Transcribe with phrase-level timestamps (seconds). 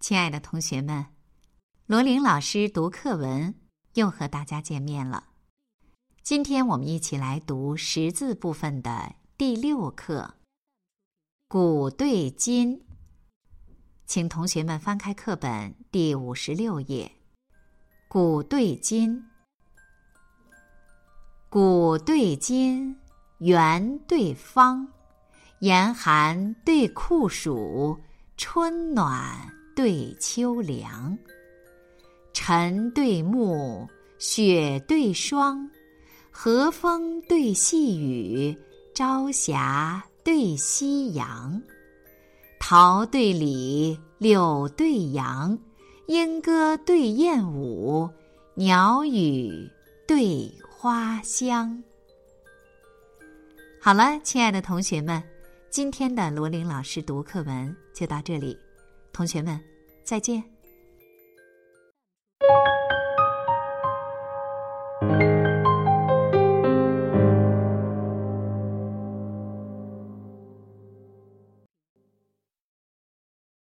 [0.00, 1.04] 亲爱的同学们，
[1.84, 3.54] 罗琳老师读课文
[3.92, 5.24] 又和大家见面了。
[6.22, 10.36] 今天我们一起来读识字部分的第六课
[11.46, 12.78] 《古对今》，
[14.06, 17.12] 请同学们翻开课本第五十六页，
[18.10, 19.16] 《古对今》。
[21.50, 22.96] 古对今，
[23.36, 24.86] 圆对方，
[25.58, 27.98] 严寒对酷暑，
[28.38, 29.52] 春暖。
[29.76, 31.16] 对秋凉，
[32.32, 33.86] 晨对暮，
[34.18, 35.70] 雪对霜，
[36.32, 38.58] 和风对细雨，
[38.92, 41.62] 朝霞对夕阳，
[42.58, 45.56] 桃对李，柳对杨，
[46.08, 48.08] 莺歌对燕舞，
[48.54, 49.70] 鸟语
[50.06, 51.82] 对花香。
[53.78, 55.22] 好了，亲爱的同学们，
[55.68, 58.58] 今天的罗琳老师读课文就到这里。
[59.12, 59.60] 同学们，
[60.02, 60.42] 再见。